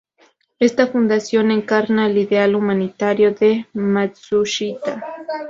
Esta 0.57 0.87
fundación 0.87 1.51
encarna 1.51 2.07
el 2.07 2.17
ideal 2.17 2.55
humanitario 2.55 3.35
de 3.35 3.67
Matsushita. 3.73 4.99